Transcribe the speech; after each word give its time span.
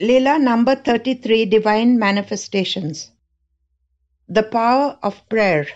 Leela 0.00 0.40
number 0.40 0.76
33 0.76 1.46
Divine 1.46 1.98
Manifestations 1.98 3.10
The 4.28 4.44
Power 4.44 4.96
of 5.02 5.28
Prayer 5.28 5.66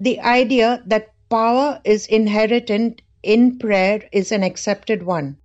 The 0.00 0.18
idea 0.18 0.82
that 0.86 1.14
power 1.30 1.80
is 1.84 2.08
inherent 2.08 3.00
in 3.22 3.60
prayer 3.60 4.08
is 4.10 4.32
an 4.32 4.42
accepted 4.42 5.04
one. 5.04 5.36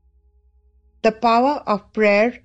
The 1.04 1.12
power 1.12 1.62
of 1.68 1.94
prayer 1.94 2.40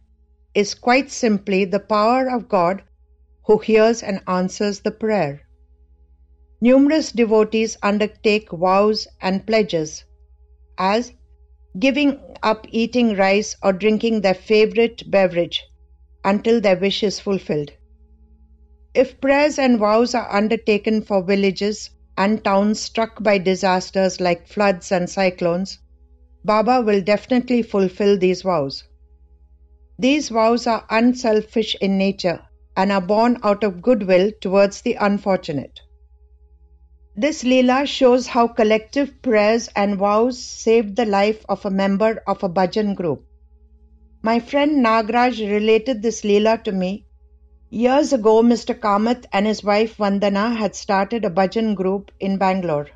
is 0.54 0.74
quite 0.74 1.10
simply 1.10 1.64
the 1.64 1.80
power 1.80 2.28
of 2.28 2.46
God 2.46 2.82
who 3.46 3.56
hears 3.56 4.02
and 4.02 4.20
answers 4.28 4.80
the 4.80 4.90
prayer. 4.90 5.48
Numerous 6.60 7.10
devotees 7.10 7.78
undertake 7.82 8.50
vows 8.50 9.08
and 9.22 9.46
pledges, 9.46 10.04
as 10.76 11.14
giving 11.78 12.20
up 12.42 12.66
eating 12.70 13.16
rice 13.16 13.56
or 13.62 13.72
drinking 13.72 14.20
their 14.20 14.34
favorite 14.34 15.10
beverage 15.10 15.62
until 16.24 16.60
their 16.60 16.76
wish 16.76 17.02
is 17.02 17.20
fulfilled. 17.20 17.70
If 18.94 19.20
prayers 19.20 19.58
and 19.58 19.78
vows 19.78 20.14
are 20.14 20.34
undertaken 20.34 21.02
for 21.02 21.22
villages 21.22 21.90
and 22.16 22.42
towns 22.42 22.80
struck 22.80 23.22
by 23.22 23.38
disasters 23.38 24.20
like 24.20 24.48
floods 24.48 24.90
and 24.90 25.08
cyclones, 25.10 25.78
Baba 26.44 26.80
will 26.80 27.02
definitely 27.02 27.62
fulfill 27.62 28.18
these 28.18 28.42
vows. 28.42 28.84
These 29.98 30.28
vows 30.28 30.66
are 30.66 30.86
unselfish 30.88 31.76
in 31.80 31.98
nature 31.98 32.42
and 32.76 32.92
are 32.92 33.00
born 33.00 33.38
out 33.42 33.64
of 33.64 33.82
goodwill 33.82 34.30
towards 34.40 34.82
the 34.82 34.94
unfortunate. 34.94 35.80
This 37.18 37.44
Leela 37.44 37.86
shows 37.86 38.26
how 38.26 38.46
collective 38.46 39.22
prayers 39.22 39.70
and 39.74 39.96
vows 39.96 40.38
saved 40.38 40.96
the 40.96 41.06
life 41.06 41.46
of 41.48 41.64
a 41.64 41.70
member 41.70 42.22
of 42.26 42.42
a 42.42 42.48
bhajan 42.50 42.94
group. 42.94 43.24
My 44.20 44.38
friend 44.38 44.84
Nagraj 44.84 45.38
related 45.50 46.02
this 46.02 46.20
Leela 46.24 46.62
to 46.64 46.72
me. 46.72 47.06
Years 47.70 48.12
ago, 48.12 48.42
Mr. 48.42 48.78
Kamath 48.78 49.24
and 49.32 49.46
his 49.46 49.64
wife 49.64 49.96
Vandana 49.96 50.54
had 50.54 50.76
started 50.76 51.24
a 51.24 51.30
bhajan 51.30 51.74
group 51.74 52.10
in 52.20 52.36
Bangalore. 52.36 52.88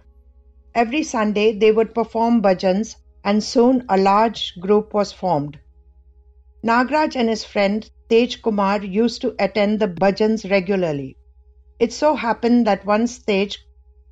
Every 0.74 1.02
Sunday, 1.02 1.58
they 1.58 1.72
would 1.72 1.94
perform 1.94 2.42
bhajans, 2.42 2.96
and 3.24 3.42
soon 3.42 3.86
a 3.88 3.96
large 3.96 4.60
group 4.60 4.92
was 4.92 5.12
formed. 5.12 5.58
Nagraj 6.62 7.16
and 7.16 7.30
his 7.30 7.44
friend 7.44 7.90
Tej 8.10 8.36
Kumar 8.42 8.84
used 8.84 9.22
to 9.22 9.34
attend 9.38 9.80
the 9.80 9.88
bhajans 9.88 10.50
regularly. 10.50 11.16
It 11.78 11.94
so 11.94 12.14
happened 12.16 12.66
that 12.66 12.84
once 12.84 13.18
Tej 13.18 13.56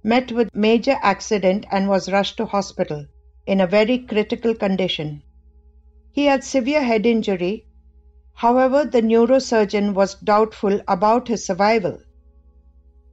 met 0.03 0.33
with 0.33 0.55
major 0.55 0.97
accident 1.03 1.67
and 1.71 1.89
was 1.89 2.11
rushed 2.11 2.37
to 2.37 2.47
hospital 2.47 3.07
in 3.47 3.61
a 3.61 3.67
very 3.67 3.99
critical 3.99 4.55
condition. 4.55 5.23
He 6.13 6.27
had 6.27 6.45
severe 6.45 6.83
head 6.83 7.07
injury. 7.07 7.67
However, 8.35 8.85
the 8.85 9.03
neurosurgeon 9.03 9.95
was 9.95 10.15
doubtful 10.15 10.81
about 10.87 11.29
his 11.29 11.45
survival. 11.47 11.99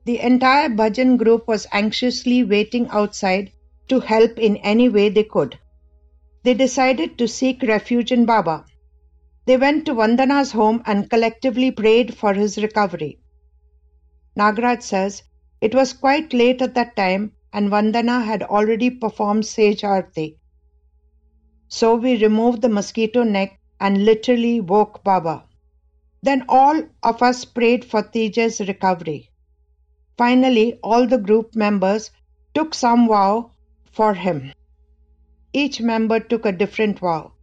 The 0.06 0.20
entire 0.20 0.70
Bhajan 0.70 1.18
group 1.18 1.48
was 1.48 1.66
anxiously 1.72 2.44
waiting 2.44 2.88
outside 2.90 3.52
to 3.88 4.00
help 4.00 4.38
in 4.38 4.58
any 4.58 4.90
way 4.90 5.10
they 5.10 5.24
could. 5.24 5.58
They 6.44 6.54
decided 6.54 7.18
to 7.18 7.28
seek 7.28 7.64
refuge 7.64 8.12
in 8.12 8.26
Baba. 8.26 8.66
They 9.46 9.58
went 9.58 9.86
to 9.86 9.96
Vandana's 9.96 10.52
home 10.52 10.84
and 10.86 11.10
collectively 11.10 11.72
prayed 11.72 12.16
for 12.16 12.34
his 12.34 12.58
recovery. 12.58 13.20
Nagraj 14.38 14.84
says 14.84 15.24
it 15.62 15.74
was 15.74 15.94
quite 15.94 16.34
late 16.34 16.62
at 16.62 16.76
that 16.76 16.96
time, 16.96 17.32
and 17.54 17.70
Vandana 17.70 18.24
had 18.24 18.44
already 18.44 18.90
performed 18.90 19.44
Shej 19.44 19.82
Aarti. 19.82 20.38
So 21.68 21.96
we 21.96 22.22
removed 22.22 22.62
the 22.62 22.70
mosquito 22.70 23.24
net 23.24 23.52
and 23.80 24.06
literally 24.06 24.60
woke 24.60 25.04
Baba. 25.04 25.46
Then 26.22 26.46
all 26.50 26.84
of 27.04 27.22
us 27.22 27.46
prayed 27.46 27.86
for 27.86 28.02
Teja's 28.04 28.60
recovery. 28.60 29.30
Finally, 30.18 30.80
all 30.82 31.08
the 31.08 31.18
group 31.18 31.56
members 31.56 32.12
took 32.54 32.74
some 32.74 33.08
vow 33.08 33.52
for 33.92 34.14
him. 34.14 34.54
Each 35.54 35.82
member 35.82 36.20
took 36.20 36.46
a 36.46 36.52
different 36.52 37.00
vow, 37.00 37.34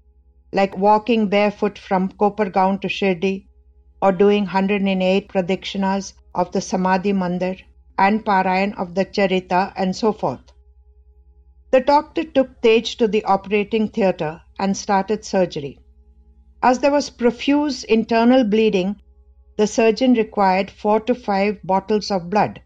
like 0.53 0.77
walking 0.77 1.29
barefoot 1.29 1.79
from 1.79 2.09
Kopargaon 2.11 2.81
to 2.81 2.89
Shirdi, 2.89 3.47
or 4.01 4.13
doing 4.13 4.45
108 4.45 5.29
pradakshinas 5.29 6.15
of 6.35 6.53
the 6.53 6.61
Samadhi 6.61 7.13
Mandir, 7.13 7.61
and 8.07 8.25
Parayan 8.25 8.75
of 8.85 8.95
the 8.97 9.05
Charita 9.05 9.73
and 9.77 9.95
so 9.95 10.13
forth. 10.13 10.53
The 11.71 11.81
doctor 11.81 12.25
took 12.25 12.61
Tej 12.61 12.81
to 12.99 13.07
the 13.07 13.25
operating 13.25 13.89
theatre 13.89 14.41
and 14.59 14.77
started 14.77 15.25
surgery. 15.25 15.79
As 16.63 16.81
there 16.81 16.91
was 16.91 17.11
profuse 17.11 17.85
internal 17.85 18.45
bleeding, 18.45 18.97
the 19.57 19.69
surgeon 19.69 20.15
required 20.15 20.71
four 20.71 20.99
to 21.01 21.15
five 21.15 21.63
bottles 21.63 22.11
of 22.11 22.29
blood. 22.29 22.61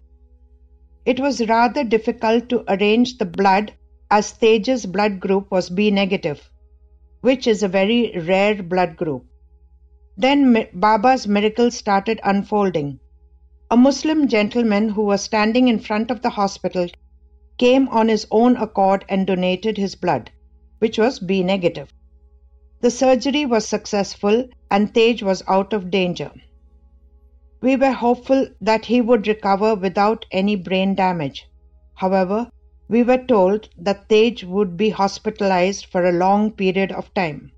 It 1.05 1.21
was 1.21 1.47
rather 1.47 1.85
difficult 1.85 2.49
to 2.49 2.65
arrange 2.69 3.19
the 3.19 3.27
blood 3.27 3.73
as 4.11 4.33
Tej's 4.33 4.87
blood 4.87 5.21
group 5.21 5.51
was 5.51 5.69
B 5.69 5.91
negative, 5.91 6.51
which 7.21 7.47
is 7.47 7.63
a 7.63 7.75
very 7.81 8.01
rare 8.27 8.63
blood 8.63 8.97
group. 8.97 9.25
Then 10.17 10.67
Baba's 10.73 11.27
miracle 11.29 11.71
started 11.71 12.21
unfolding. 12.25 13.01
A 13.69 13.77
Muslim 13.77 14.29
gentleman 14.29 14.91
who 14.91 15.03
was 15.03 15.23
standing 15.23 15.67
in 15.67 15.81
front 15.81 16.13
of 16.13 16.23
the 16.23 16.31
hospital 16.31 16.87
came 17.59 17.89
on 17.89 18.07
his 18.07 18.25
own 18.31 18.57
accord 18.57 19.05
and 19.09 19.27
donated 19.27 19.77
his 19.77 19.97
blood, 19.97 20.31
which 20.79 20.99
was 20.99 21.19
B 21.19 21.43
negative. 21.43 21.93
The 22.81 22.93
surgery 22.93 23.45
was 23.45 23.67
successful 23.67 24.49
and 24.71 24.95
Tej 24.95 25.19
was 25.23 25.43
out 25.49 25.73
of 25.73 25.91
danger. 25.91 26.31
We 27.61 27.75
were 27.75 27.91
hopeful 27.91 28.47
that 28.61 28.85
he 28.85 29.01
would 29.01 29.27
recover 29.27 29.75
without 29.75 30.27
any 30.31 30.55
brain 30.55 30.95
damage. 30.95 31.49
However, 31.95 32.49
we 32.89 33.03
were 33.03 33.25
told 33.27 33.69
that 33.79 34.09
Tej 34.09 34.45
would 34.47 34.77
be 34.77 34.91
hospitalized 34.91 35.87
for 35.87 36.05
a 36.05 36.13
long 36.13 36.53
period 36.53 36.93
of 36.93 37.13
time. 37.15 37.51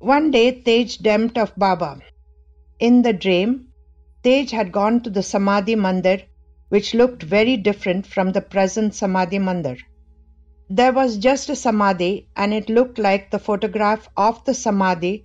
One 0.00 0.30
day 0.30 0.60
Tej 0.60 0.98
dreamt 1.00 1.38
of 1.38 1.56
Baba. 1.56 2.00
In 2.78 3.00
the 3.00 3.14
dream, 3.14 3.68
Tej 4.22 4.50
had 4.50 4.70
gone 4.70 5.00
to 5.02 5.10
the 5.10 5.22
Samadhi 5.22 5.76
Mandir, 5.76 6.24
which 6.68 6.94
looked 6.94 7.22
very 7.22 7.56
different 7.56 8.06
from 8.06 8.32
the 8.32 8.40
present 8.40 8.94
Samadhi 8.94 9.38
Mandir. 9.38 9.78
There 10.68 10.92
was 10.92 11.16
just 11.16 11.48
a 11.48 11.56
Samadhi, 11.56 12.28
and 12.36 12.52
it 12.52 12.68
looked 12.68 12.98
like 12.98 13.30
the 13.30 13.38
photograph 13.38 14.08
of 14.16 14.44
the 14.44 14.54
Samadhi 14.54 15.24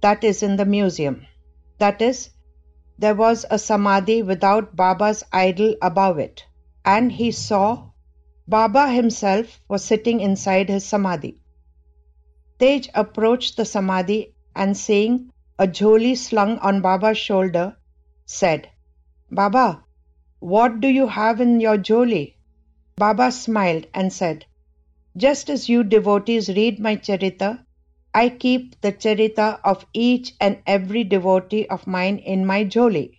that 0.00 0.22
is 0.22 0.42
in 0.42 0.56
the 0.56 0.64
museum. 0.64 1.26
That 1.78 2.00
is, 2.00 2.30
there 2.96 3.14
was 3.14 3.44
a 3.50 3.58
Samadhi 3.58 4.22
without 4.22 4.74
Baba's 4.76 5.24
idol 5.32 5.74
above 5.82 6.18
it, 6.18 6.44
and 6.84 7.12
he 7.12 7.32
saw 7.32 7.90
Baba 8.46 8.88
himself 8.90 9.60
was 9.68 9.84
sitting 9.84 10.20
inside 10.20 10.68
his 10.68 10.84
Samadhi. 10.84 11.42
Tej 12.58 12.88
approached 12.94 13.56
the 13.56 13.64
Samadhi 13.64 14.34
and 14.54 14.76
seeing 14.76 15.30
a 15.58 15.66
jholi 15.66 16.16
slung 16.16 16.58
on 16.58 16.80
Baba's 16.80 17.18
shoulder, 17.18 17.76
said, 18.30 18.68
Baba, 19.30 19.82
what 20.38 20.80
do 20.80 20.88
you 20.88 21.06
have 21.06 21.40
in 21.40 21.60
your 21.60 21.78
jholi? 21.78 22.34
Baba 22.96 23.32
smiled 23.32 23.86
and 23.94 24.12
said, 24.12 24.44
Just 25.16 25.48
as 25.48 25.70
you 25.70 25.82
devotees 25.82 26.50
read 26.50 26.78
my 26.78 26.96
charita, 26.96 27.64
I 28.12 28.28
keep 28.28 28.78
the 28.82 28.92
charita 28.92 29.60
of 29.64 29.86
each 29.94 30.34
and 30.40 30.58
every 30.66 31.04
devotee 31.04 31.66
of 31.68 31.86
mine 31.86 32.18
in 32.18 32.44
my 32.44 32.64
jholi. 32.64 33.18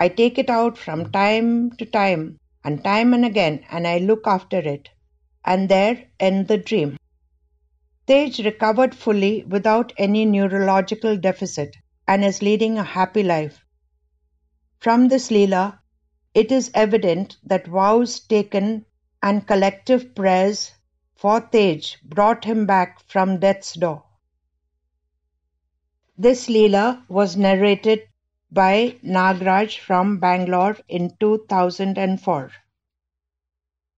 I 0.00 0.08
take 0.08 0.38
it 0.38 0.50
out 0.50 0.76
from 0.76 1.12
time 1.12 1.70
to 1.76 1.86
time 1.86 2.40
and 2.64 2.82
time 2.82 3.14
and 3.14 3.24
again 3.24 3.64
and 3.70 3.86
I 3.86 3.98
look 3.98 4.26
after 4.26 4.58
it. 4.58 4.88
And 5.44 5.68
there 5.68 6.08
end 6.18 6.48
the 6.48 6.58
dream. 6.58 6.96
Tej 8.08 8.42
recovered 8.44 8.94
fully 8.96 9.44
without 9.44 9.92
any 9.96 10.24
neurological 10.24 11.16
deficit 11.16 11.76
and 12.08 12.24
is 12.24 12.42
leading 12.42 12.76
a 12.76 12.84
happy 12.84 13.22
life. 13.22 13.61
From 14.82 15.06
this 15.06 15.30
Leela, 15.30 15.78
it 16.34 16.50
is 16.50 16.72
evident 16.74 17.36
that 17.44 17.68
vows 17.68 18.18
taken 18.18 18.84
and 19.22 19.46
collective 19.46 20.12
prayers 20.12 20.72
for 21.14 21.40
Tej 21.40 21.82
brought 22.02 22.44
him 22.44 22.66
back 22.66 22.98
from 23.06 23.38
death's 23.38 23.74
door. 23.74 24.02
This 26.18 26.48
Leela 26.48 27.08
was 27.08 27.36
narrated 27.36 28.08
by 28.50 28.96
Nagraj 29.04 29.78
from 29.78 30.18
Bangalore 30.18 30.76
in 30.88 31.16
2004. 31.20 32.50